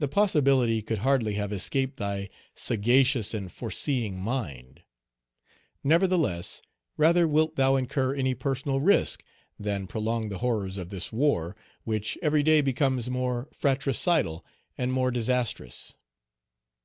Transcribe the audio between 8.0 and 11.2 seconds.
any personal risk than prolong the horrors of this